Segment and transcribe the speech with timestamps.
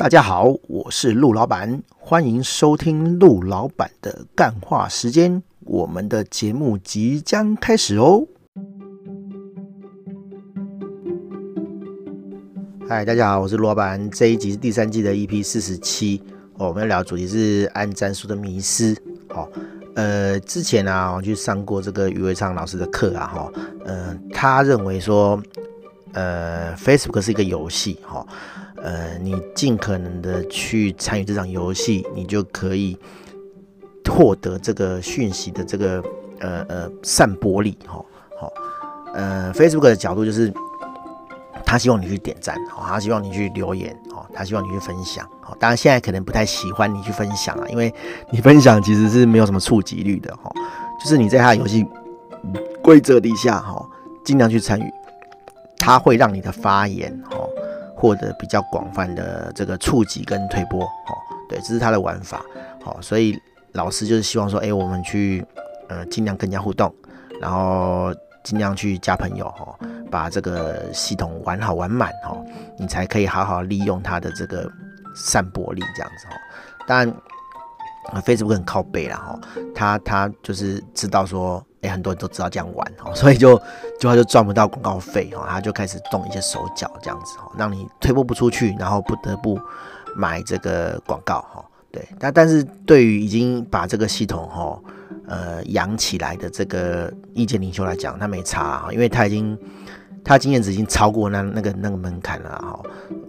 [0.00, 5.42] 大家好，我是陆老板，欢迎收听陆老板的干话时间。
[5.66, 8.26] 我们的节目即将开始哦。
[12.88, 14.10] 嗨，大家好，我是陆老板。
[14.10, 16.22] 这一集是第三季的 EP 四十七。
[16.54, 18.96] 我们要聊的主题是按战术的迷思。
[19.28, 19.52] 好、哦，
[19.96, 23.52] 呃，之前啊，我去上过这个余伟昌老师的课啊，哈，
[23.84, 25.38] 呃，他认为说，
[26.14, 28.26] 呃，Facebook 是一个游戏，哈、
[28.82, 32.96] 呃，你尽可能的去参与这场游戏，你就可以
[34.08, 36.02] 获得这个讯息的这个
[36.40, 38.04] 呃呃散播力，哈，
[38.38, 38.52] 好，
[39.14, 40.52] 呃，Facebook 的角度就是，
[41.64, 47.94] 他希望你去点赞，哦，他希望你去留言，哦，他希望你去分享，哦，当然现在可能不太喜欢你去分享啊，因为
[48.32, 50.50] 你分享其实是没有什么触及率的，哈，
[50.98, 51.86] 就是你在他的游戏
[52.82, 53.86] 规则底下，哈，
[54.24, 54.90] 尽量去参与，
[55.78, 57.38] 他会让你的发言，哈。
[58.00, 61.12] 获得比较广泛的这个触及跟推波，哦，
[61.48, 62.42] 对，这是他的玩法，
[62.82, 63.38] 好，所以
[63.72, 65.46] 老师就是希望说，哎，我们去，
[65.88, 66.92] 呃，尽量跟人家互动，
[67.40, 69.78] 然后尽量去加朋友，哦，
[70.10, 72.42] 把这个系统玩好玩满，哦，
[72.78, 74.66] 你才可以好好利用它的这个
[75.14, 76.34] 散播力，这样子，哦，
[76.86, 77.14] 当然。
[78.24, 79.38] Facebook 很靠北啦，哈，
[79.72, 83.56] 他他就是知道说，哎、很多人都知道这样玩，哦， 所以就
[83.98, 89.58] 就他就赚不到广告费，哈，他就开始动一些手脚，这样子，哈，让你推播不出去，然后不得不
[90.14, 94.78] 买这个广告，哈，对，但但是对于已经把这个系统，哈，
[95.26, 99.58] 呃，养起来的这个意见领袖来讲，他没差啊，因为他已经
[100.22, 102.80] 他经验值已经超过那那个那个门槛了，哈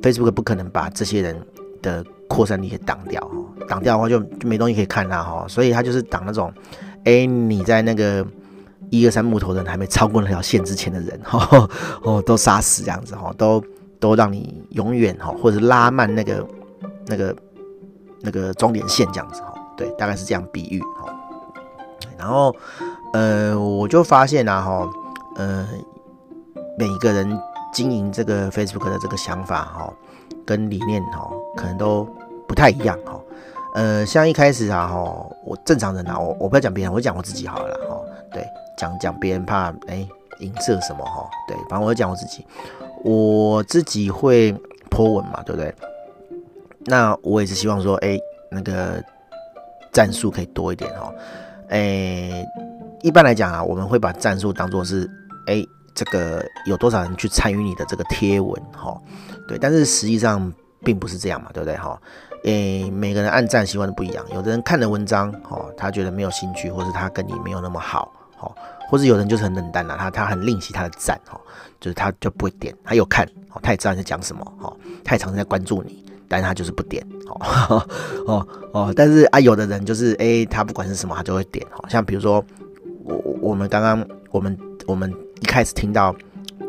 [0.01, 1.39] ，Facebook 不可能把这些人
[1.81, 3.65] 的扩散力给挡掉，哈。
[3.67, 6.51] 挡掉的话就就没东西可以看啦哈，所以他就是挡那种，
[7.05, 8.25] 哎、你在那个
[8.91, 11.67] 一二三木头人还没超过那条线之前的人哈，
[12.03, 13.63] 哦，都杀死这样子哈，都
[13.99, 16.45] 都让你永远哈，或者拉慢那个
[17.07, 17.35] 那个
[18.21, 21.11] 那个终点线这样子哈，对，大概是这样比喻哈。
[22.17, 22.55] 然后
[23.13, 24.89] 呃，我就发现啊哈，
[25.37, 25.67] 呃，
[26.77, 27.39] 每一个人
[27.73, 29.93] 经营这个 Facebook 的这个想法哈，
[30.45, 32.07] 跟理念哈，可能都
[32.47, 33.19] 不太一样哈。
[33.73, 37.97] 呃，像一开始啊，哈，我正常人啊，我我不要讲别人，我讲我自己好了，哈，
[38.31, 38.45] 对，
[38.77, 40.07] 讲讲别人怕哎，
[40.39, 42.45] 影射什么哈，对，反正我就讲我自己，
[43.03, 44.53] 我自己会
[44.89, 45.73] po 文嘛，对不对？
[46.85, 48.17] 那我也是希望说，哎，
[48.49, 49.03] 那个
[49.91, 51.13] 战术可以多一点哈，
[51.69, 52.45] 哎，
[53.01, 55.09] 一般来讲啊，我们会把战术当做是，
[55.45, 58.99] 哎，这个有多少人去参与你的这个贴文哈，
[59.47, 60.51] 对，但是实际上
[60.83, 62.01] 并不是这样嘛，对不对哈？
[62.43, 64.25] 诶、每个人按赞习惯都不一样。
[64.33, 68.51] 有的人看了文章，哦，他觉得没有兴趣，或是他跟你没有那么好，哦，
[68.89, 71.39] 或者有人就是很冷淡了，他他很吝惜他的赞，哦，
[71.79, 72.75] 就是他就不会点。
[72.83, 77.87] 他有看，哦，他也知道你在讲什么，哦，他也常常在关注你，但是他就是不点，哦，
[78.27, 78.93] 哦哦。
[78.95, 82.43] 但是啊，有的人就是，诶、欸，他不管是什么，他就会点，哦，像比如说
[83.03, 86.15] 我我们刚刚我们我们一开始听到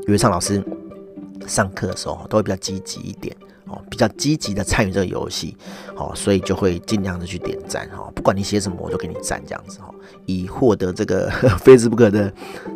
[0.06, 0.62] 余伟昌老师
[1.46, 3.34] 上课的时候，都会比较积极一点
[3.66, 3.80] 哦。
[3.90, 5.56] 比较积极的参与这个游戏，
[5.96, 9.91] 哦，所以就会尽量的去点赞，哈，不管你写什么，我都给你赞，这样子，哈，
[10.26, 11.30] 以获得这个
[11.64, 12.32] Facebook 的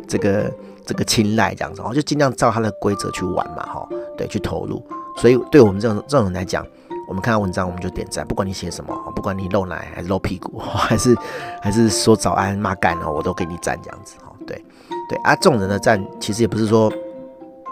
[0.07, 0.51] 这个
[0.85, 4.83] 这个青睐，这样子，哈，就尽量照它的规则去玩嘛，哈，对，去投入。
[5.17, 6.65] 所以对我们这种这种人来讲，
[7.07, 11.15] 我们看到文章我们就点赞，不管你写什么，不管你露奶还是露屁股， 还是
[11.61, 14.63] 还是说早安骂干哦，我都给你赞，这样子，哈，对
[15.09, 16.91] 对啊，这种人的赞其实也不是说，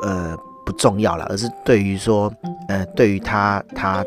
[0.02, 0.38] 呃。
[0.66, 2.34] 不重要了，而是对于说，
[2.70, 4.04] 呃，对于他他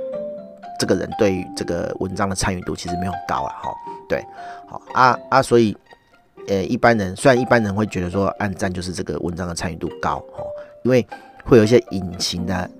[0.81, 3.72] 这个人对于这个文章的参与度其实没有高了哈。
[4.08, 4.26] 对，
[4.68, 5.76] 好啊啊，所以
[6.46, 10.44] 呃，一般人虽然一般人会觉得说按赞就是这个文章的参与度高哈，
[10.84, 11.06] 因为
[11.44, 12.70] 会有一些隐形的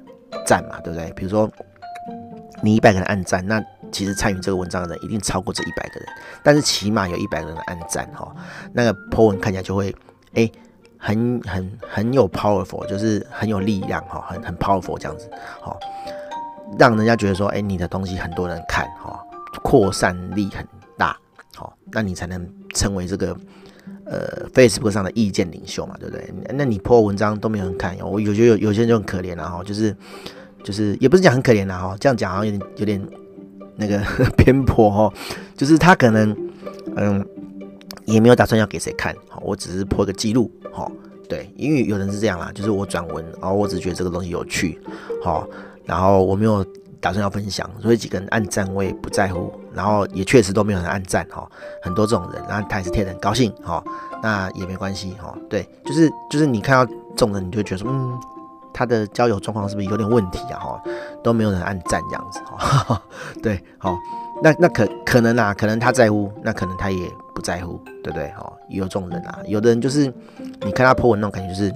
[0.47, 1.10] 赞嘛，对不对？
[1.12, 1.50] 比如说
[2.62, 6.09] 你一百个人按赞，那其实参与这个文章的人一定超过这一百个人，
[6.43, 8.34] 但是起码有一百个人按赞哈，
[8.72, 9.94] 那个 po 文看起来就会
[10.34, 10.50] 哎。
[11.00, 15.78] 很很很有 powerful，就是很有力量哈，很很 powerful 这样子，好，
[16.77, 19.24] 让人家觉得说，哎、你的东西很多人看哈，
[19.63, 20.66] 扩散力很，
[21.54, 23.36] 好，那你才能成为这个
[24.04, 26.33] 呃 Facebook 上的意见领袖嘛，对不对？
[26.54, 29.97] 那你 po 文章都没有人看，我有些有有些人就很可怜了哈，就是
[30.62, 33.09] 就是也不是讲很可怜了哈，这样讲好像有点有点
[33.77, 33.98] 那个
[34.36, 35.12] 偏颇哈，
[35.56, 36.36] 就是他可能
[36.97, 37.24] 嗯。
[38.04, 40.91] 也没有打算要给谁看，好，我只是破个记录，好，
[41.28, 44.80] 对，因为有人是这样啦，就是我转文，然后我只觉得这个东西有趣，
[45.22, 45.47] 好，
[45.84, 46.65] 然后我没有
[47.00, 51.48] 打算要分享，所以几个人按赞我也不在乎，然后也确实都没有人按赞，哈，
[51.83, 53.83] 很多这种人，然后他也是贴得很高兴，哈，
[54.22, 58.18] 那也没关系，哈，对，就是就是你看到这种人，你就觉得说，嗯，
[58.72, 60.59] 他的交友状况是不是有点问题啊？
[60.59, 60.83] 哈，
[61.22, 63.01] 都没有人按赞这样子，哈，
[63.42, 63.97] 对，好，
[64.42, 68.28] 那那可可能啊，可能他在乎，那可能他也不在乎，对不对？
[68.33, 70.12] 哈，有这种人啊，有的人就是
[70.62, 71.72] 你看他 po 文那种感觉，就是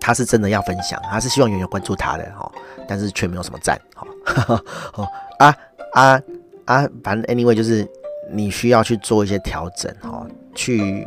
[0.00, 2.50] 他是真的要分享，他是希望有人关注他的，哈，
[2.88, 4.62] 但是却没有什么赞，哈，
[4.92, 5.04] 好
[5.38, 5.56] 啊
[5.92, 6.22] 啊
[6.64, 7.86] 啊，反正 anyway 就是
[8.32, 11.06] 你需要去做一些调整，哈，去。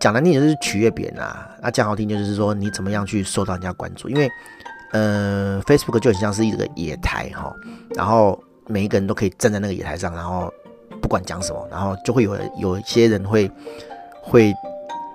[0.00, 4.28] 讲难听就是取悦别人啊，那讲好听就是说你怎么样去受到人家关注，因为，
[4.90, 7.54] 呃，Facebook 就很像是一个野台哈，
[7.94, 8.36] 然后
[8.66, 10.52] 每一个人都可以站在那个野台上，然后
[11.00, 13.48] 不管讲什么，然后就会有有一些人会
[14.20, 14.52] 会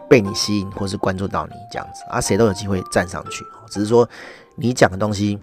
[0.10, 4.08] 被你吸引或是关注到你这样子，啊，谁都有机会站上去，只是说
[4.56, 5.38] 你讲的东西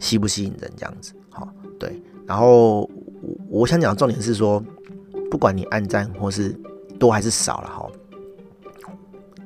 [0.00, 1.48] 吸不吸引人这样子，好，
[1.78, 4.62] 对，然后我我想讲的重点是说，
[5.30, 6.48] 不管你按赞或是
[6.98, 7.86] 多还是少了哈。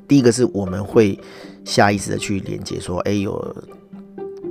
[0.07, 1.17] 第一个是我们会
[1.65, 3.57] 下意识的去连接，说，哎，有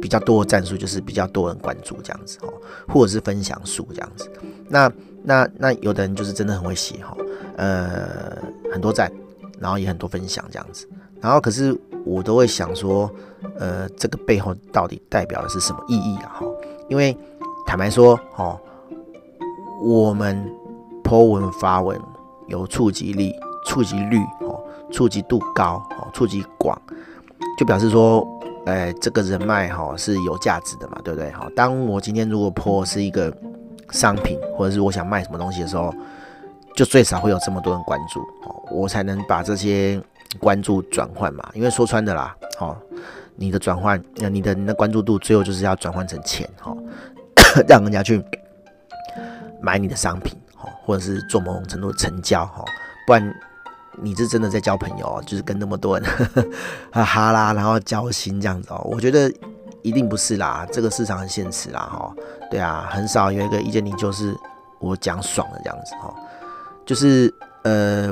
[0.01, 2.53] 比较多的赞数，就是比较多人关注这样子哦，
[2.87, 4.31] 或者是分享数这样子。
[4.69, 4.89] 那
[5.21, 7.17] 那那有的人就是真的很会写哈，
[7.57, 8.37] 呃，
[8.71, 9.11] 很多赞，
[9.59, 10.87] 然后也很多分享这样子。
[11.21, 13.09] 然后可是我都会想说，
[13.57, 16.31] 呃，这个背后到底代表的是什么意义啊？
[16.39, 16.45] 哈，
[16.87, 17.15] 因为
[17.67, 18.59] 坦白说，哈，
[19.83, 20.49] 我们
[21.03, 21.99] po 文发文
[22.47, 23.33] 有触及力、
[23.65, 24.59] 触及率，哦。
[24.91, 26.75] 触及度高哦，触及广，
[27.59, 28.27] 就表示说，
[28.65, 31.29] 哎，这个人脉哈是有价值的嘛，对不对？
[31.29, 33.31] 好，当我今天如果 po 是一个
[33.91, 35.93] 商品，或者是我想卖什么东西的时候，
[36.75, 40.01] 就最少会有这么多人关注，哦，我才能把这些
[40.39, 41.49] 关注转换嘛。
[41.53, 42.77] 因为说穿的啦，哦，
[43.35, 46.75] 你的转换，你的你的关注度，最后就是要转换成钱，哈，
[47.67, 48.23] 让人家去
[49.61, 52.63] 买你的商品，哈，或者是做某种程度的成交，哈，
[53.05, 53.33] 不然。
[54.01, 56.09] 你是真的在交朋友，就是跟那么多人
[56.89, 58.79] 哈哈啦，然后交心这样子哦。
[58.89, 59.29] 我觉得
[59.81, 62.13] 一定不是啦，这个市场很现实啦哈。
[62.49, 64.33] 对啊，很少有一个意见领袖是
[64.79, 66.15] 我讲爽的这样子哈。
[66.89, 67.31] 就是
[67.61, 68.11] 呃，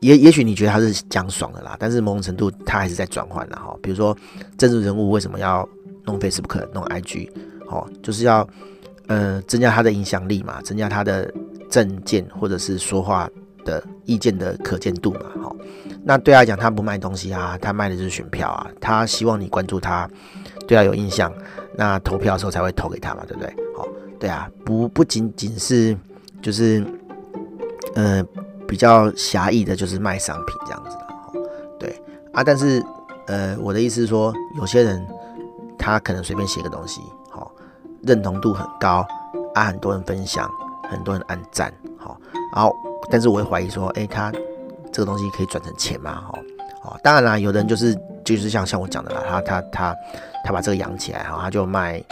[0.00, 3.74] 也也许你觉得他是讲爽的啦，但是某种程度他还是在转换的哈。
[3.82, 4.14] 比如说
[4.58, 5.66] 政治人物为什么要
[6.04, 7.30] 弄 Facebook、弄 IG？
[7.70, 8.46] 哦，就是要
[9.06, 11.32] 呃增加他的影响力嘛，增加他的
[11.70, 13.26] 政见或者是说话。
[13.64, 15.54] 的意见的可见度嘛，好，
[16.02, 20.08] 那对他来讲，他不卖东西啊，他卖的就是选票啊，他希望你关注他，
[20.66, 21.30] 对他有印象，
[21.76, 23.54] 那投票的时候才会投给他嘛，对不对？
[23.76, 23.86] 好，
[24.18, 25.94] 对啊，不不仅仅是
[26.40, 26.82] 就是，
[27.98, 28.22] 呃，
[28.68, 31.06] 比较狭义的，就是卖商品这样子的，
[31.80, 32.02] 对
[32.32, 32.80] 啊，但是
[33.26, 35.04] 呃，我的意思是说，有些人
[35.76, 37.50] 他可能随便写个东西，好，
[38.02, 39.04] 认同度很高，
[39.56, 40.48] 啊，很多人分享，
[40.88, 42.16] 很多人按赞，好，
[42.54, 42.72] 然后。
[43.10, 44.30] 但是我会怀疑说，哎、他
[44.92, 46.20] 这个东西可以转成钱吗？
[46.30, 46.38] 哈，
[46.84, 49.96] 哦，当然啦，有的人就是就是像像我讲的啦，他他他
[50.44, 52.04] 他把这个养起来哈，他就卖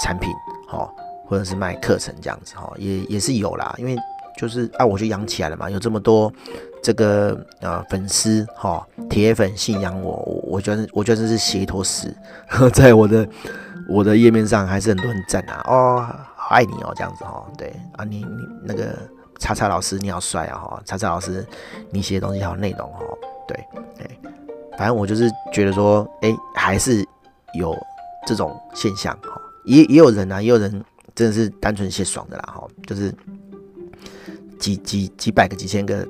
[0.00, 0.30] 产品，
[0.68, 0.88] 哈，
[1.26, 3.96] 或者是卖课程这样子，哈，也也是有啦，因为
[4.36, 6.32] 就是啊，我就养起来了嘛，有这么多
[6.82, 10.16] 这个啊粉丝，哈，铁粉信仰我，
[10.46, 12.14] 我觉得我觉得这是写一坨屎，
[12.72, 13.28] 在我的
[13.88, 18.96] 我的页面上还是很多人赞啊，哦，好爱你哦，这样子哈，对啊，你你那个。
[19.38, 20.56] 叉叉老师，你好帅啊！
[20.56, 21.46] 哈，叉叉老师，
[21.90, 23.18] 你写的东西好内容哦。
[23.46, 23.54] 对，
[23.98, 24.18] 哎，
[24.78, 27.06] 反正我就是觉得说，哎，还是
[27.52, 27.76] 有
[28.26, 29.38] 这种现象哈。
[29.66, 30.82] 也也有人啊，也有人
[31.14, 33.14] 真的是单纯写爽的啦哈，就是
[34.58, 36.06] 几几几百个、几千个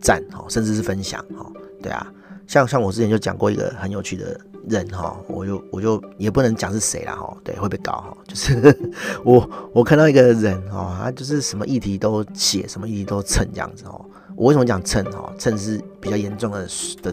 [0.00, 1.50] 赞哈，甚至是分享哈。
[1.82, 2.06] 对啊，
[2.46, 4.40] 像像我之前就讲过一个很有趣的。
[4.68, 8.14] 人哈，我就我就也不能讲是谁了哈，对，会被告哈。
[8.26, 8.92] 就是
[9.24, 14.04] 我我看到一个人哈，他就是什么议题都写，什么议题都蹭这样子哦。
[14.36, 15.32] 我为什么讲蹭哈？
[15.38, 16.68] 蹭是比较严重的
[17.00, 17.10] 的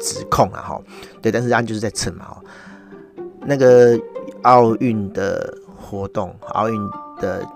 [0.00, 0.80] 指控啊哈。
[1.22, 2.42] 对，但是他就是在蹭嘛哈。
[3.42, 3.96] 那个
[4.42, 7.46] 奥运的活动，奥运的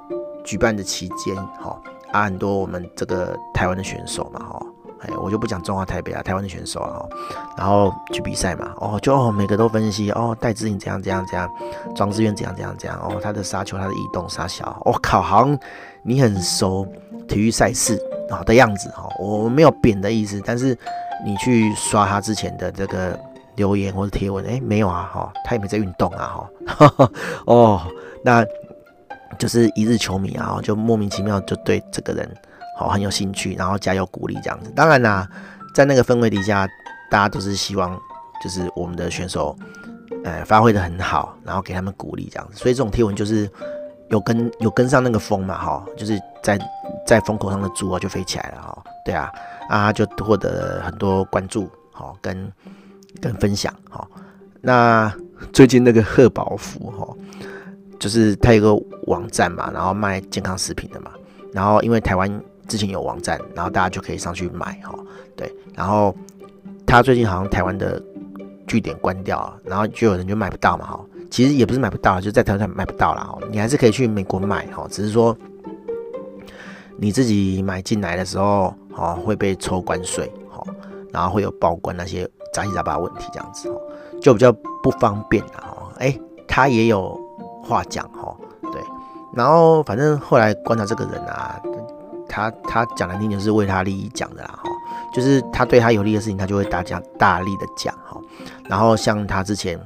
[0.44, 1.76] 举办的期间哈，
[2.12, 4.60] 啊很多我们这个台湾的选手嘛哈。
[5.02, 7.00] 哎，我就不讲中华台北啊，台湾的选手啊，
[7.56, 11.50] 然后去比赛嘛，哦，就哦每个都分析哦，戴志颖怎样怎样怎样，
[11.96, 15.58] 庄智渊怎样怎样怎样，哦，他的杀球，他的移动杀小，我、哦、靠，好像
[16.02, 16.86] 你很熟
[17.26, 17.98] 体育赛事
[18.28, 20.76] 啊的样子哈，我没有贬的意思，但是
[21.24, 23.18] 你去刷他之前的这个
[23.56, 27.10] 留言或者贴文，哎，没有啊，哈，他也没在运动啊，哈，
[27.46, 27.80] 哦，
[28.22, 28.44] 那
[29.40, 32.30] 就是一日球迷啊，就莫名其妙就对这个人。
[32.78, 34.72] 哦，很有兴趣，然后加油鼓励这样子。
[34.74, 35.28] 当然啦，
[35.74, 36.66] 在那个氛围底下，
[37.10, 37.94] 大家都是希望
[38.42, 39.54] 就是我们的选手，
[40.24, 42.56] 呃，发挥得很好，然后给他们鼓励这样子。
[42.56, 43.46] 所以这种贴文就是
[44.08, 46.58] 有跟有跟上那个风嘛，哈，就是在
[47.06, 48.82] 在风口上的猪啊就飞起来了哈。
[49.04, 49.30] 对啊，
[49.68, 52.50] 啊就获得很多关注，好跟
[53.20, 54.08] 跟分享，好。
[54.62, 55.12] 那
[55.52, 57.14] 最近那个贺宝福哈，
[58.00, 61.12] 就是他有个网站嘛，然后卖健康食品的嘛，
[61.52, 64.92] 然后因为台湾之前有网站，然后大家就可以上去买哈，
[65.36, 66.12] 对，然后
[66.86, 68.02] 他最近好像台湾的
[68.66, 75.36] 据点关掉了，然后就有人就买不到嘛哈，其实也不是买不到，就在台湾买不到了哈，你还是可以去美国买哈，只是说
[76.96, 80.64] 你自己买进来的时候哈会被抽关税哈，
[81.12, 83.78] 然后会有报关那些杂七杂八问题这样子哈。
[84.22, 84.52] 就比较
[84.82, 87.18] 不方便了哈，哎，他也有
[87.62, 88.34] 话讲哈，
[88.72, 88.82] 对，
[89.34, 91.60] 然后反正后来观察这个人啊，
[92.28, 94.70] 他他讲难听就是为他利益讲的啦哈，
[95.14, 98.20] 就是他对他有利的事情，他就会大讲大力的讲哈，
[98.68, 99.78] 然后像他之前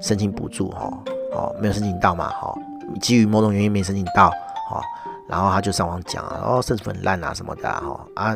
[0.00, 0.90] 申请补助哈，
[1.32, 2.54] 哦没有申请到嘛哈，
[3.00, 4.30] 基于某种原因没申请到
[4.70, 4.80] 哈，
[5.28, 8.34] 然后他就上网讲啊，哦政府很烂啊什么的哈啊，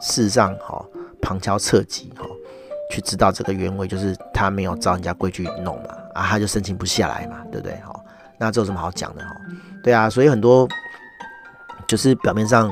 [0.00, 0.84] 事实上哈
[1.20, 2.24] 旁敲侧击哈。
[2.92, 7.76] 去知道这个原委，就是他没有照人家规矩弄嘛，啊，他就申请不下来嘛，对不对？
[7.86, 7.94] 哈，
[8.40, 9.22] 那这有什么好讲的？
[9.22, 9.36] 哈，
[9.82, 10.66] 对啊，所以很多
[11.86, 12.68] 就是表面上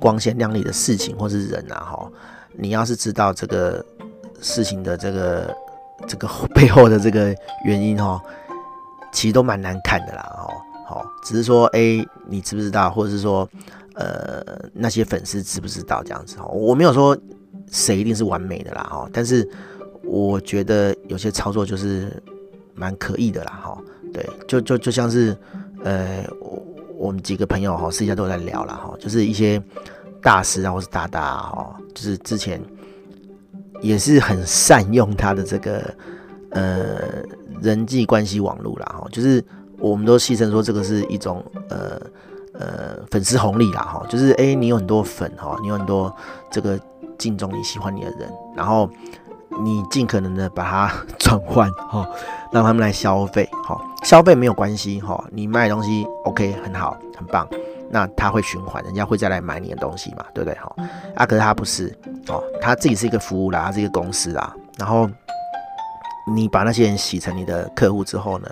[0.00, 2.10] 光鲜亮丽的事情或是人啊，哈，
[2.52, 3.84] 你要是知道这个
[4.40, 5.56] 事情的这个
[6.06, 7.34] 这个背后的这个
[7.64, 8.22] 原因，哈，
[9.12, 10.48] 其实都蛮难看的啦，哈，
[10.86, 13.48] 好，只是说，哎，你知不知道，或者是说，
[13.96, 16.38] 呃，那些粉丝知不知道这样子？
[16.38, 17.18] 哈，我没有说。
[17.70, 19.48] 谁一定是完美的啦哈，但是
[20.04, 22.22] 我觉得有些操作就是
[22.74, 23.78] 蛮可疑的啦哈，
[24.14, 25.36] 对，就就就像是
[25.82, 26.24] 呃，
[26.96, 29.62] 我们几个朋友哈私下都在聊了哈，就是一些
[30.22, 32.58] 大师啊或是大大哈，就是之前
[33.82, 35.94] 也是很善用他的这个
[36.50, 37.00] 呃
[37.60, 39.44] 人际关系网络啦哈，就是
[39.78, 42.00] 我们都戏称说这个是一种呃
[42.54, 46.14] 呃粉丝红利啦哈，就是哎、你有很多粉哈，你有很多
[46.50, 46.80] 这个。
[47.16, 48.90] 敬重你喜欢你的人，然后
[49.62, 52.08] 你尽可能的把它 转换哈，
[52.50, 57.48] 让他们来消费哈，消费没有关系哈，你卖东西 OK 很好很棒，
[57.90, 60.74] 那他会循环，人家会再来买你的东西嘛，对不对哈？
[61.14, 61.96] 啊，可是他不是
[62.28, 65.08] 哦，他自己是一个服务啦，他是一个公司啦，然后
[66.34, 68.48] 你把那些人洗成你的客户之后呢，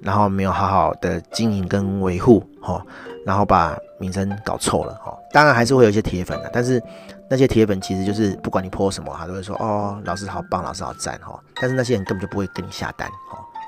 [0.00, 2.82] 然后没有好好的经营跟维护哈，
[3.26, 6.82] 然后把名声搞臭了哈，当然还是会有一些铁粉的，但是。
[7.32, 11.42] 那些铁粉其实就是不管你泼什么，他都会说哦，老师好棒，老师好赞哈。
[11.54, 13.10] 但是那些人根本就不会跟你下单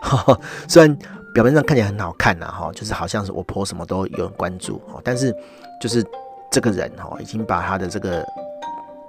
[0.02, 0.38] 哈。
[0.68, 0.94] 虽然
[1.32, 5.34] 表面上看起来很好看呐哈，就是好像是我泼什么都有人关注哈，但是
[5.80, 6.04] 就是
[6.50, 8.26] 这个人哈，已经把他的这个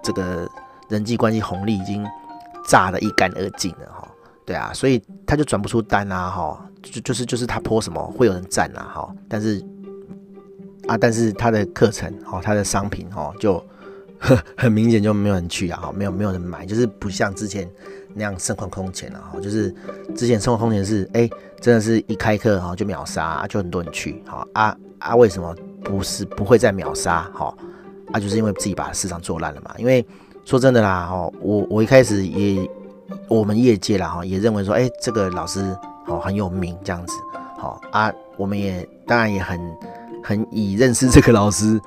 [0.02, 0.48] 这个
[0.88, 2.08] 人际关系红利已经
[2.66, 4.08] 榨得一干二净了哈。
[4.46, 9.62] 对啊，所以他就转不出单啊哈，就就是就是他泼什么会有人赞啊哈，但是
[10.88, 13.62] 啊，但是他的课程哦，他的商品哦就。
[14.58, 17.70] 很明显就没有人去啊，哈，没有没有人买，就是不像之前
[18.14, 19.74] 那样盛况空前了，哈，就是
[20.16, 21.30] 之前盛况空前是，哎，
[21.60, 27.56] 真的是一开课哈就秒杀，就很多人去，哈啊啊，为什么不是不会再秒杀，哈
[28.14, 30.04] 啊，就是因为自己把市场做烂了嘛，因为
[30.46, 32.68] 说真的啦，哈，我我一开始也
[33.28, 35.62] 我们业界啦，哈，也认为说，哎，这个老师
[36.06, 37.14] 好很有名这样子，
[37.60, 39.60] 好啊，我们也当然也很
[40.24, 41.80] 很以认识这个老师。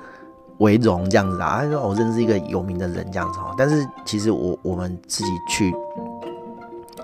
[0.59, 5.73] 为荣这样子啊，他说我认识一个有名的人这样子哈，但是其实我我们自己去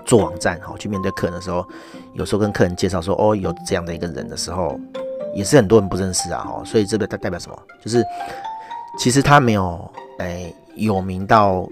[0.04, 1.66] 做网站哈，去面对客人的时候，
[2.12, 4.78] 有时候跟客人介绍说哦有这样的一个人的时候，
[5.34, 7.58] 也是很多人不认识啊哈，所以这个代代表什么？
[7.82, 8.04] 就是
[8.98, 11.66] 其实他没有诶、有名到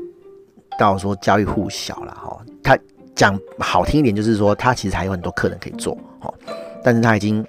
[0.79, 2.79] 到说家喻户晓了哈，他
[3.15, 6.33] 讲好听一点就是说他其实还有很多客人可以做哈，
[6.83, 7.47] 但是他已经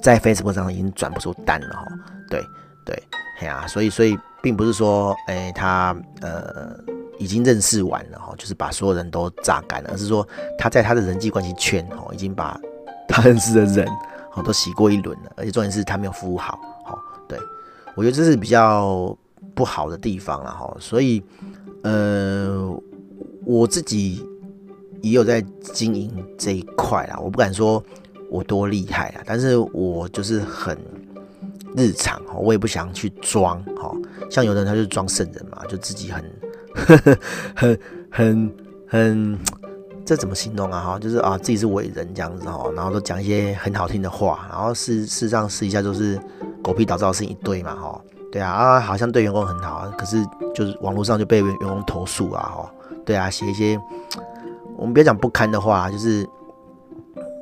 [0.00, 1.86] 在 Facebook 上已经转不出单了哈，
[2.28, 2.44] 对。
[2.84, 3.02] 对，
[3.40, 6.76] 哎呀、啊，所以所以并不是说，哎，他呃
[7.18, 10.26] 已经认识完了哈，就是把所有人都榨干了，而是说
[10.58, 12.60] 他在他的人际关系圈哈，已经把
[13.08, 13.86] 他认识的人
[14.30, 17.38] 哈都洗过一轮了，而且重点是他没有服务好，哈，对，
[17.96, 19.16] 我觉得这是比较
[19.54, 21.22] 不好的地方了哈，所以
[21.82, 22.70] 呃
[23.46, 24.22] 我自己
[25.00, 27.82] 也有在经营这一块啦，我不敢说
[28.30, 30.76] 我多厉害啦，但是我就是很。
[31.76, 33.92] 日常哈，我也不想去装哈，
[34.30, 36.24] 像有的人他就装圣人嘛，就自己很
[37.54, 37.78] 很
[38.10, 38.54] 很
[38.86, 39.38] 很，
[40.04, 40.98] 这怎么形容啊哈？
[40.98, 46.16] 就是啊自己是伟人这样子哈，然后都讲一些很好听的话，然后事事实上试一下就是
[46.62, 48.00] 狗屁倒灶的事情一堆嘛哈，
[48.30, 52.70] 对啊啊好像对员工很好，可是就是网络上就被员工投诉啊哈，
[53.04, 53.80] 对啊写一些
[54.76, 56.24] 我们别讲不堪的话，就是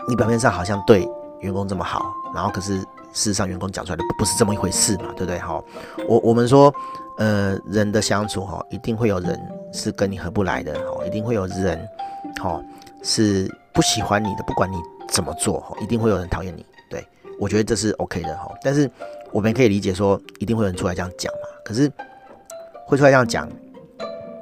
[0.09, 1.07] 你表面上好像对
[1.41, 2.83] 员工这么好，然后可是。
[3.13, 5.39] 事实上，员工讲出来的不是这么一回事嘛，对不对？
[5.39, 5.63] 哈，
[6.09, 6.75] 我我们说，
[7.19, 9.39] 呃，人的相处哈，一定会有人
[9.73, 11.79] 是跟你合不来的，哈，一定会有人，
[12.41, 12.61] 哈，
[13.03, 14.77] 是不喜欢你的，不管你
[15.09, 16.65] 怎么做，哈一定会有人讨厌你。
[16.89, 17.07] 对，
[17.39, 18.51] 我觉得这是 OK 的哈。
[18.63, 18.91] 但是
[19.31, 21.49] 我们可以理解说，一定会有人出来这样讲嘛。
[21.65, 21.91] 可是
[22.87, 23.49] 会出来这样讲，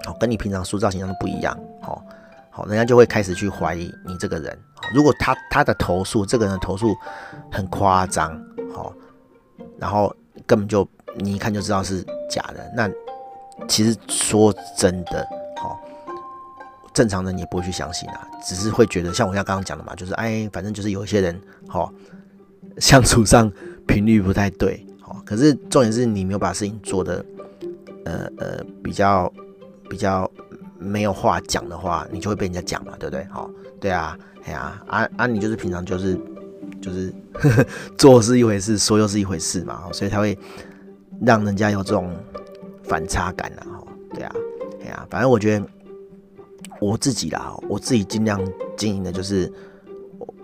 [0.05, 2.03] 好，跟你平常塑造形象都不一样，好，
[2.51, 4.57] 好，人家就会开始去怀疑你这个人。
[4.95, 6.97] 如果他他的投诉，这个人的投诉
[7.53, 8.41] 很夸张，
[8.73, 8.93] 好，
[9.79, 10.15] 然后
[10.47, 10.87] 根本就
[11.17, 12.91] 你一看就知道是假的，那
[13.67, 15.23] 其实说真的。
[15.63, 15.79] 哦
[16.93, 21.91] 正常人也不会去相信啊，只是会觉得像我像刚刚讲的嘛，就是哎，反正就是有一些人，好
[22.79, 23.51] 相处上
[23.87, 27.25] 频率不太对，好，可是重点是你没有把事情做得，
[28.05, 29.33] 呃呃，比较
[29.89, 30.29] 比较
[30.79, 33.25] 没有话讲的话，你就会被人家讲嘛，对不对？
[33.27, 33.49] 好，
[33.81, 36.21] 对啊，哎呀，啊啊，你就是平常就是
[36.81, 37.67] 就是呵 呵
[37.99, 40.39] 做是一回事，说又是一回事嘛，所以才会
[41.21, 42.15] 让人家有这种
[42.85, 43.65] 反差感啊，
[44.15, 44.33] 对啊，
[44.83, 45.67] 哎呀，反正我觉得。
[46.81, 48.41] 我自己啦，我自己尽量
[48.75, 49.53] 经营的就是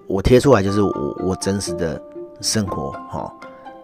[0.07, 1.99] 我贴出来就是我我真实的
[2.43, 3.33] 生活哈，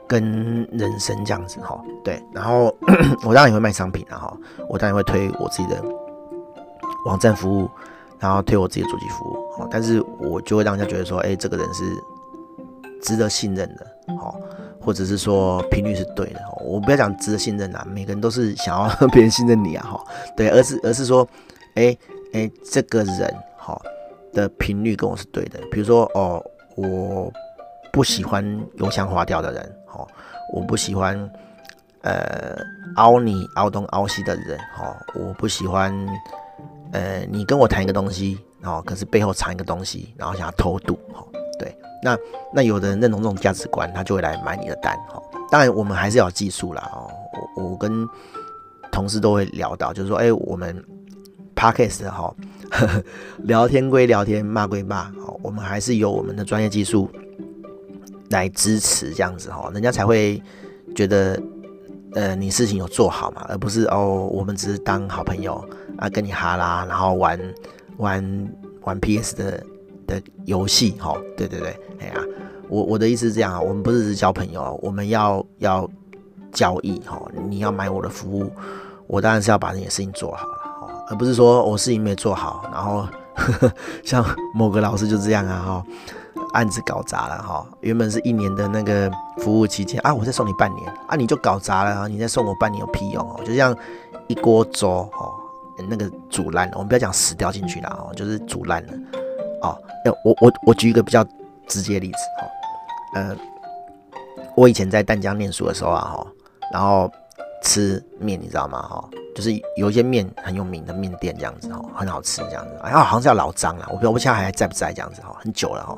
[0.07, 2.67] 跟人生这样子哈，对，然后
[3.25, 4.37] 我当然也会卖商品啊哈，
[4.69, 5.83] 我当然会推我自己的
[7.07, 7.71] 网站服务，
[8.19, 11.85] 然后推我自己的主机服务，但是我就会让人家觉得说，哎，这个人是
[13.03, 14.35] 值得信任的，哈，
[14.81, 20.05] 或者是说频率是对的，我不要讲值得信任啊，每个人都是想要 别人信任你啊，哈，
[20.37, 21.29] 对，而是而是说，
[21.75, 21.97] 哎。
[22.35, 23.79] 哎、欸，这个人哈
[24.33, 25.61] 的频率跟我是对的。
[25.71, 26.43] 比如说哦，
[26.77, 27.31] 我
[27.93, 28.43] 不喜欢
[28.77, 30.07] 油腔滑调的人，哈，
[30.55, 31.31] 我不喜欢
[32.01, 32.57] 呃
[32.97, 35.95] 凹你凹东凹西的人，哈，我不喜欢
[36.93, 41.42] 呃你跟我谈一个东西，哦，可是背后藏一个东西，然后想要偷渡，哈，对，
[42.03, 42.19] 那
[42.53, 45.23] 那有的人认同这种价值观，他就会来买你的单，哈。
[45.51, 47.11] 当然我们还是要技术啦，哦，
[47.57, 48.07] 我我跟
[48.91, 50.85] 同事都会聊到，就是说，哎、我们。
[51.55, 52.35] Podcast 哈，
[53.45, 57.09] 聊天归聊天，骂归骂，好，我们还是有我们的专业技术
[58.31, 60.43] 来支持，这样子哈，人家才会
[60.97, 61.41] 觉得，
[62.15, 65.65] 呃，你事情有做好嘛，而不是哦，我们只是当好朋友
[65.99, 67.39] 啊，跟你哈拉，然后玩
[67.99, 69.65] 玩玩 PS 的
[70.13, 72.15] 的游戏，哈，对对对，哎呀，
[72.69, 75.89] 我我的意思是这样啊，我们不是只交朋友，我们要要
[76.53, 78.51] 交易哈，你要买我的服务，
[79.07, 80.59] 我当然是要把你的事情做好了。
[81.09, 83.73] 而不是说我事情没做好，然后呵 呵
[84.03, 85.85] 像某个老师就这样啊哈，
[86.53, 93.41] 案子搞砸了哈，原本是一年的那个服务期间啊，我再送你半年啊，你就搞砸了，你再送我半年有屁用哦？
[93.45, 93.77] 就像
[94.29, 95.35] 一锅粥哦，
[95.89, 98.93] 那个煮烂了，我们不要讲死掉进去了哦，就是煮烂了
[99.63, 99.79] 哦。
[100.25, 101.25] 我我我举一个比较
[101.67, 102.47] 直接的例子哈，
[103.15, 103.37] 呃，
[104.57, 106.27] 我以前在淡江念书的时候啊哈，
[106.73, 107.11] 然后
[107.63, 109.09] 吃面你知道吗哈？
[109.35, 115.97] 就是有一些面很有名的面店这样子哈，很好吃这样子，哎呀，好像是叫老张啊，我不知道我现在还在不在这样子哈，很久了哈。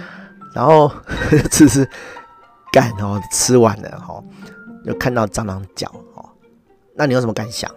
[0.54, 0.90] 然后
[1.50, 1.88] 吃吃
[2.70, 4.22] 干哦，吃完了哈，
[4.84, 6.24] 就看到蟑螂脚哦，
[6.94, 7.70] 那你有什么感想？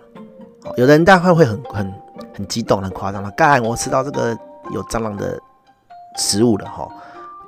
[0.76, 1.94] 有的人大概会很很
[2.36, 4.38] 很激动、很夸张的干，我吃到这个
[4.72, 5.40] 有蟑螂的
[6.18, 6.88] 食物了哈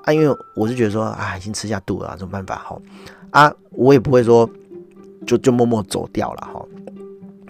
[0.03, 2.81] 啊，因为我是觉得说啊，已经吃下肚了啊，怎么办法哈
[3.31, 4.49] 啊，我也不会说
[5.25, 6.65] 就就默默走掉了哈。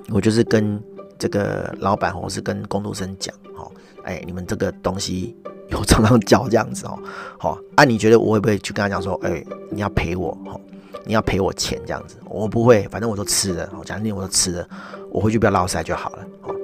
[0.10, 0.82] 我就是跟
[1.18, 3.66] 这个老板或是跟工读生讲，哈，
[4.04, 5.34] 哎，你们这个东西
[5.70, 7.00] 有蟑螂脚这样子哦，
[7.40, 10.60] 好，啊，你觉得我会不会去跟他讲说，哎，你要赔我，哦，
[11.06, 12.18] 你要赔我钱这样子？
[12.26, 14.68] 我不会，反正我都吃了，哦，讲你我都吃了，
[15.10, 16.56] 我回去不要落塞就好了，哦，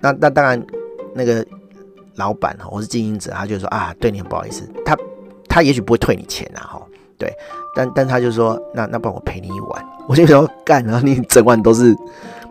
[0.00, 0.60] 那那当然，
[1.14, 1.46] 那个
[2.20, 4.96] 老板哈，我是经营者，他就说啊，对你很不好意思，他
[5.48, 6.82] 他也许不会退你钱啊，哈，
[7.18, 7.32] 对，
[7.74, 11.96] 但但他就说，那那不然我赔你一碗， 我就说干，然后你整碗都是。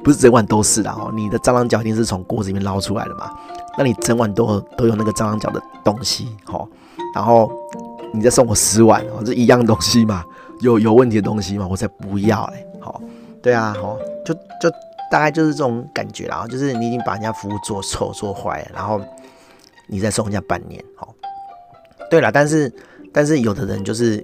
[0.02, 3.30] 不是整碗都是的哦，你的蟑螂脚一定是从锅子里面捞出来的嘛？
[3.78, 6.66] 那你整碗都都有那个蟑螂脚的东西，齁，
[7.14, 7.52] 然后
[8.14, 10.24] 你再送我十碗哦，这一样东西嘛，
[10.62, 13.02] 有有问题的东西嘛，我才不要嘞，好，
[13.42, 14.74] 对啊，齁，就就
[15.12, 19.02] 大概就是这种感觉啦，就是你已经把人家服务做臭做坏了，然后
[19.90, 21.08] 你再送人家半年，哦，
[22.10, 22.74] 对了，但是
[23.12, 24.24] 但是有的人就是。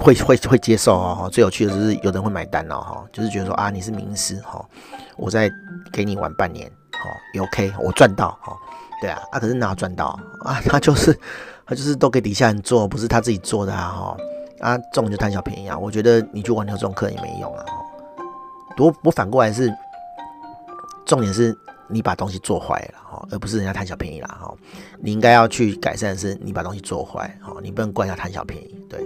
[0.00, 4.64] 会会会接受哦，最有趣的就是有人会买单哦，哈，就是觉得说啊，你是名师哈，
[5.16, 5.50] 我再
[5.92, 8.56] 给你玩半年，哦，OK，我赚到，哈，
[9.00, 10.60] 对啊，啊，可是哪赚到啊？
[10.70, 11.12] 他就是
[11.66, 14.16] 他就是都给底下人做，不是他自己做的啊，哈，
[14.60, 17.74] 啊，这种就贪小便宜啊，我觉得你去挽留这种客人也没用啊，哈，
[18.78, 19.68] 我我反过来是，
[21.06, 21.52] 重点是
[21.88, 24.54] 你把东西做坏了，哈，而不是人家贪小便宜啦，哈，
[25.00, 29.00] 你应该要去改善的是你把东西做坏，哈，你不能怪他贪小便宜，对。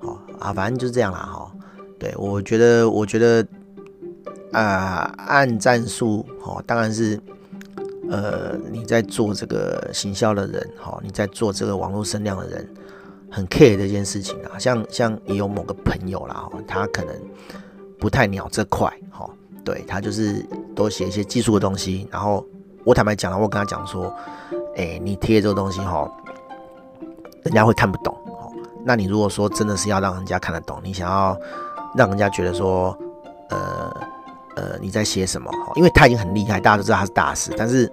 [0.00, 1.50] 哦啊，反正就是这样啦哈。
[1.98, 3.44] 对，我觉得，我觉得，
[4.52, 7.20] 啊、按战术哦，当然是
[8.08, 12.68] 呃，你在做这个行销的人，哈，你在做这个网络声量的人，
[13.28, 14.56] 很 care 的一件事情啊。
[14.56, 17.12] 像像也有某个朋友啦，哈，他可能
[17.98, 18.88] 不太鸟这块，
[19.68, 22.08] 对他就是多写一些技术的东西。
[22.10, 22.44] 然后
[22.84, 24.14] 我坦白讲了，我跟他讲说，
[24.76, 26.10] 哎、你贴这个东西，哈，
[27.42, 28.48] 人家会看不懂，哈。
[28.84, 31.36] 那你如果说真的是要让人家看得懂，你想要
[31.94, 32.96] 让人家觉得说，
[33.50, 33.94] 呃。
[34.56, 35.48] 呃，你在写什么？
[35.76, 37.88] 因为他已经很厉害，大家都知道他是大师，但是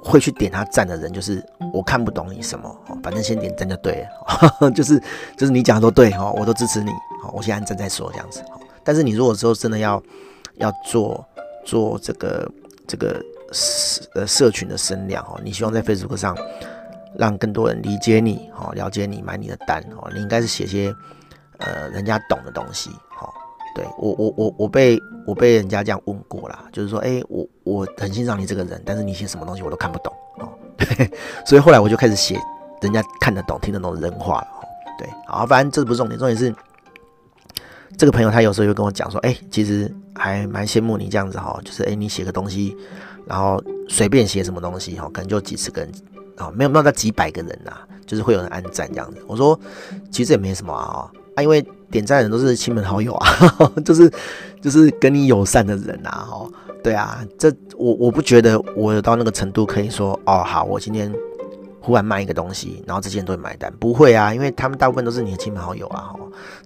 [0.00, 4.06] 会去点他赞的人，就是我看不懂你什么，反正先点赞就对
[4.60, 5.02] 了， 就是
[5.36, 8.40] 就是你讲的都对，哈，我都支持你，好，我先按赞再说这样子，
[8.84, 10.00] 但是你如果说真的要
[10.56, 11.24] 要做
[11.64, 12.50] 做这个
[12.86, 16.36] 这个社呃社群的声量，哦，你希望在 Facebook 上
[17.16, 20.94] 让更多人理解你，哦，了解你，买你的单，哦，你应该是写些
[21.58, 23.28] 呃人家懂的东西，哦。
[23.74, 30.52] 对我我我我被我被人家这样问过啦，就是说，哎，我我很欣赏你这个人，但是你写什么东西我都看不懂哦。
[30.76, 31.10] 对，
[31.46, 32.38] 所以后来我就开始写
[32.82, 34.48] 人家看得懂、听得懂人话了。
[34.60, 36.54] 哦，对，好，反正这不是重点，重点是
[37.96, 42.76] 这个朋友他有时候又跟我讲说，哎，其实还蛮羡慕你这样子哈，就是哎，你写个东西，
[43.26, 45.92] 然后随便写什么东西哈，可能就几十个人
[46.36, 47.72] 啊，没有没有到几百个人呐，
[48.06, 49.22] 就是会有人按赞这样子。
[49.26, 49.58] 我说，
[50.10, 51.64] 其实也没什么啊，啊，因为。
[51.92, 53.28] 点赞的人都是亲朋好友啊，
[53.84, 54.10] 就是
[54.62, 56.48] 就是跟你友善的人呐，哈，
[56.82, 61.12] 对啊，这我我不觉得我有到那个程度可以说哦，好，我今天
[61.82, 66.14] 忽然卖一个东西，然后这些人都会买单，不会啊，因为他们大部分都是你的亲朋好友啊，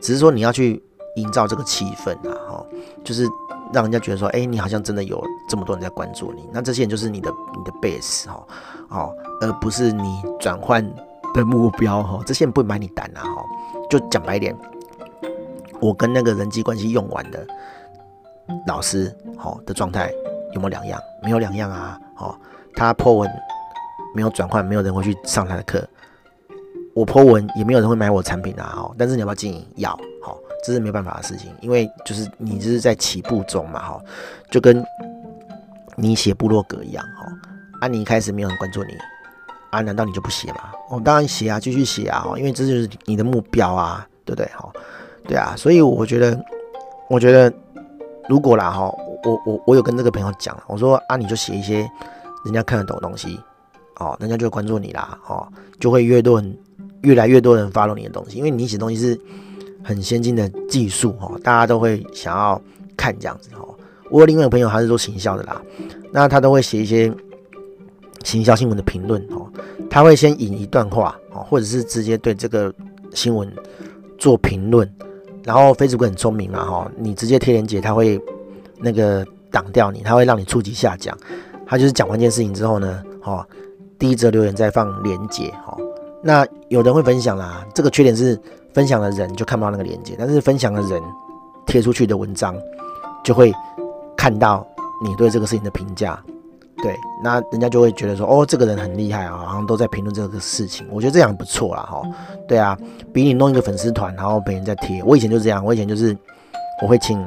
[0.00, 0.80] 只是说你要去
[1.16, 2.66] 营造这个气氛啊，哈，
[3.04, 3.28] 就是
[3.72, 8.46] 让人家觉得说，哎，你好像真的有这么多人在关注你，那这些人就是你的你的 base 哈，
[8.88, 10.82] 哦，而不是你转换
[11.34, 13.44] 的目标哈，这些人不会买你单啊，哈，
[13.90, 14.56] 就讲白一点。
[15.78, 17.46] 我跟那个人际关系用完的
[18.66, 20.10] 老师，好的状态
[20.54, 20.98] 有没有两样？
[21.22, 22.00] 没有两样啊！
[22.14, 22.38] 好，
[22.74, 23.30] 他 po 文
[24.14, 25.86] 没有转换，没有人会去上他的课。
[26.94, 28.72] 我 po 文也没有人会买我产品啊！
[28.74, 29.66] 好，但是你要不要经营？
[29.76, 29.90] 要，
[30.22, 34.00] 好，这是没办法的事情，因为就是你就是在起步中嘛，哈，
[34.50, 34.84] 就跟
[35.94, 37.26] 你写部落格一样，哈，
[37.80, 38.90] 啊，你一开始没有人关注你，
[39.70, 40.72] 啊，难道你就不写吗？
[40.90, 44.46] 哦当然写啊，继续写啊，因为这就是你的目标啊，对不对？
[44.56, 44.68] 哈。
[45.28, 46.40] 对啊，所以我觉得，
[47.10, 47.52] 我觉得
[48.28, 48.82] 如果啦哈，
[49.24, 51.78] 我我我有跟这个朋友讲，我说啊，你就写一些
[52.44, 53.40] 人家看得懂的东西，
[53.96, 55.48] 哦，人家就会关注你啦，哦，
[55.80, 56.56] 就会越多人
[57.02, 59.20] 越来越多人 follow 你的东西，因为你写东西是
[59.86, 62.60] 很先进的技术哈，大家都会想要
[62.96, 63.64] 看这样子哈。
[64.10, 65.62] 我另外一个朋友他是做行销的啦，
[66.10, 67.12] 那他都会写一些
[68.24, 69.46] 行销新闻的评论哦，
[69.88, 72.74] 他会先引一段话哦，或者是直接对这个
[73.14, 73.48] 新闻
[74.18, 74.92] 做评论。
[75.44, 78.20] 然后飞猪会很聪明嘛，哈，你直接贴链接，他会
[78.78, 81.16] 那个挡掉你，他会让你触及下降。
[81.64, 83.46] 他就是讲完一件事情之后呢，哦，
[83.96, 85.76] 第一则留言再放链接，哈。
[86.22, 88.36] 那有人会分享啦，这个缺点是
[88.76, 91.02] 分享的人就看不到那个链接，但是分享的人
[91.64, 92.54] 贴出去的文章
[93.24, 93.50] 就会
[94.14, 94.66] 看到
[95.02, 96.22] 你对这个事情的评价。
[96.82, 100.86] 对，那人家就会觉得说，哦，这个人很厉害啊，好像都在评论这个事情。
[100.90, 102.02] 我觉得这样不错啦，哈。
[102.46, 102.76] 对啊，
[103.14, 105.02] 比你弄一个粉丝团，然后别人在贴。
[105.02, 106.14] 我以前就这样，我以前就是
[106.82, 107.26] 我会请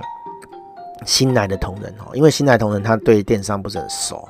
[1.03, 4.29] 新来的同仁哦，因为新来同仁他对电商不是很熟，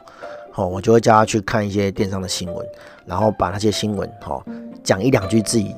[0.55, 2.65] 哦，我就会叫他去看一些电商的新闻，
[3.05, 4.41] 然后把那些新闻哦
[4.86, 5.75] 讲一两句自己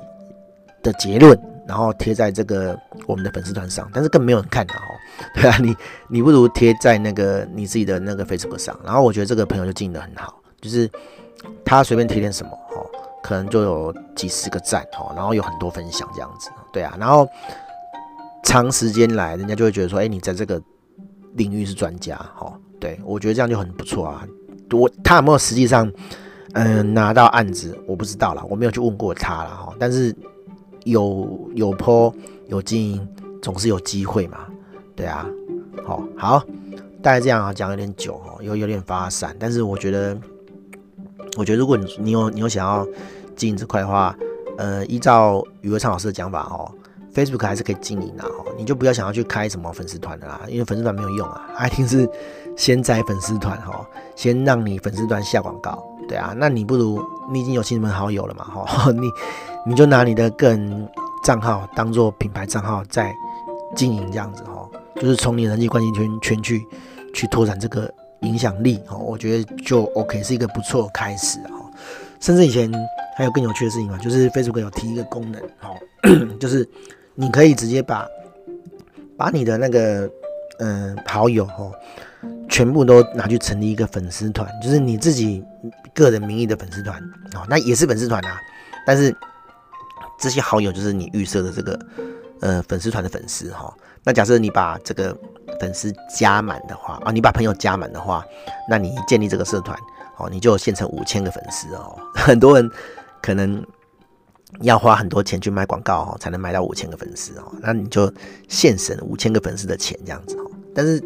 [0.81, 1.39] 的结论。
[1.67, 4.91] 然后贴在这个我们的粉丝团上，但是更没有人看的哦。
[5.33, 5.73] 对啊，你
[6.09, 8.77] 你不如贴在那个你自己的那个 Facebook 上。
[8.83, 10.89] 然后我觉得这个朋友就经营得很好，就是
[11.63, 12.83] 他随便贴点什么哦，
[13.23, 16.49] 可能就有几十个赞哦，然后有很多分享这样子。
[16.73, 17.25] 对啊，然后
[18.43, 20.61] 长时间来，人家就会觉得说，哎，你在这个
[21.35, 22.53] 领域是专家哦。
[22.81, 24.27] 对，我觉得这样就很不错啊。
[24.71, 25.89] 我他有没有实际上
[26.53, 29.73] 嗯拿到案子，我不知道啦，我没有去问过他了哈。
[29.79, 30.13] 但是。
[30.85, 32.13] 有有坡
[32.47, 33.07] 有经营，
[33.41, 34.39] 总是有机会嘛，
[34.95, 35.25] 对啊，
[35.83, 36.43] 好，好，
[37.01, 40.17] 大概这样啊，讲有点久哦，有有点发散，但是我觉得，
[41.37, 42.87] 我觉得如果你你有你有想要
[43.35, 44.15] 经营这块的话，
[44.57, 46.71] 呃，依照余伟昌老师的讲法哦
[47.13, 52.07] ，Facebook 还是可以经营的哦，你就不要想要去开什么粉丝团的啦，因为粉丝团没有用啊，爱听是
[52.55, 53.85] 先载粉丝团哈，
[54.15, 59.09] 先让你粉丝团下广告，对啊，那你不如你已经有亲朋好友了嘛，哈， 你。
[59.63, 60.89] 你就拿你的个人
[61.23, 63.13] 账号当做品牌账号在
[63.75, 66.65] 经营这样子哈，就是从你人际关系圈圈去
[67.13, 67.87] 去拓展这个
[68.21, 71.61] 影响力哈，我觉得就 OK 是一个不错开始哈。
[72.19, 72.73] 甚至以前
[73.15, 75.75] 还有更有趣的事情嘛，就是 Facebook 有提一个功能哈，
[76.41, 76.67] 就是
[77.13, 78.07] 你可以直接把
[79.15, 80.09] 把你的那个
[80.57, 81.71] 嗯好友哈
[82.51, 85.43] 全部都拿去成立一个粉丝团，就是你自己
[85.95, 87.01] 个人名义的粉丝团
[87.33, 88.37] 哦，那也是粉丝团啊，
[88.85, 89.15] 但是
[90.19, 91.79] 这些好友就是你预设的这个
[92.41, 93.73] 呃粉丝团的粉丝哈。
[94.03, 95.17] 那假设你把这个
[95.59, 98.23] 粉丝加满的话啊，你把朋友加满的话，
[98.69, 99.77] 那你建立这个社团
[100.17, 101.97] 哦，你就现成五千个粉丝哦。
[102.13, 102.69] 很多人
[103.21, 103.65] 可能
[104.59, 107.51] 要花很多钱去买广告哦，才能买到五千个粉丝哦。
[107.61, 108.11] 那你就
[108.49, 110.51] 现省五千个粉丝的钱这样子哦。
[110.75, 111.01] 但是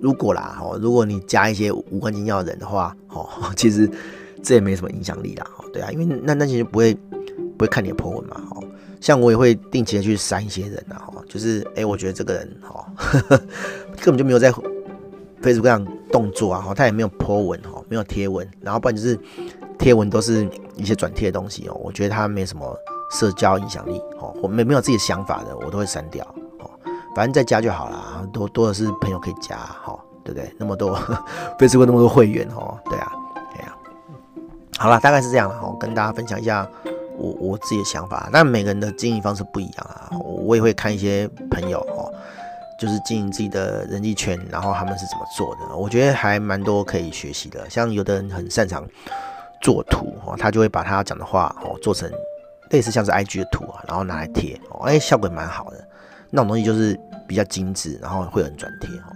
[0.00, 3.90] 如果啦哦，如果你加一些无关紧要的人的话哦， 其实
[4.42, 5.46] 这也没什么影响力啦。
[5.58, 6.94] 哦对啊，因为那那些就不会
[7.56, 8.62] 不会看你的 po 文嘛哦。
[9.00, 12.86] 像我也会定期的去删一些人呐，哈，就是哎、我觉得这个人哈，
[14.00, 14.50] 根本就没有在
[15.42, 19.18] Facebook 上动作啊，哦，他也没有 po 文哈，没有贴文，然后不然就是
[19.78, 22.74] 贴文都是一些转贴的东西哦，我觉得他没什么
[23.12, 26.26] 社交影响力哦，我没没有自己的想法的，我都会删掉，
[27.16, 30.54] 反正再加就好了，多多的是朋友可以加哈，对不对？
[30.58, 30.94] 那么多
[31.58, 33.12] Facebook 那么多会员哦，对啊，
[33.56, 33.74] 哎呀，
[34.78, 36.68] 好了，大概是这样了，我跟大家分享一下。
[37.18, 40.10] 我我自己的想法，但每个人的经营方式不一样啊。
[40.20, 42.12] 我也会看一些朋友哦，
[42.78, 47.70] 就是经营自己的人际圈，然后他们是怎么做的，我觉得还蛮多可以学习的。
[47.70, 48.86] 像有的人很擅长
[49.62, 52.06] 做图哦，他就会把他讲的话哦做成
[52.68, 55.82] 类似像是 IG 的图啊，然后拿来贴哦，哎，效果蛮好的。
[56.28, 59.12] 那种东西就是比较精致，然后会有人转贴哦。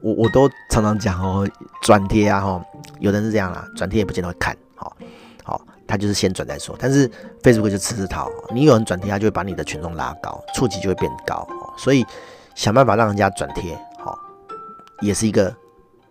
[0.00, 1.48] 我我都常常讲哦，
[1.82, 2.64] 转贴啊哈，
[3.00, 4.96] 有的人是这样啦，转贴也不见得会看，好，
[5.44, 5.60] 好。
[5.90, 7.10] 他就是先转再说，但是
[7.42, 11.48] Facebook 就吃这套，你有人转贴，他就会把你的权重拉高，触及就会变高，
[11.78, 12.04] 所以
[12.54, 14.18] 想办法让人家转贴，好，
[15.00, 15.50] 也是一个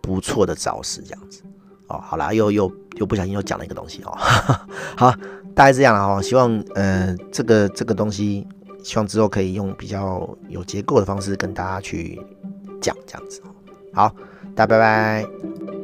[0.00, 1.44] 不错的招式，这样子，
[1.86, 4.18] 哦，好啦，又又又不小心又讲了一个东西哦，
[4.98, 5.12] 好，
[5.54, 8.48] 大概这样了哦，希望呃这个这个东西，
[8.88, 12.18] 希望之后可以用比较有结构的方式跟大家去
[12.80, 13.42] 讲这样子，
[13.92, 14.10] 好，
[14.56, 15.77] 大家拜拜。